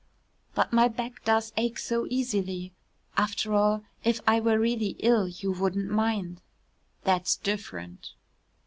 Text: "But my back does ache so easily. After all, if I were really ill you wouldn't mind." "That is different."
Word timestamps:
"But 0.55 0.73
my 0.73 0.87
back 0.87 1.23
does 1.25 1.53
ache 1.55 1.77
so 1.77 2.07
easily. 2.09 2.73
After 3.17 3.53
all, 3.53 3.83
if 4.03 4.19
I 4.25 4.39
were 4.39 4.57
really 4.57 4.95
ill 4.97 5.27
you 5.27 5.51
wouldn't 5.51 5.91
mind." 5.91 6.41
"That 7.03 7.27
is 7.27 7.35
different." 7.35 8.13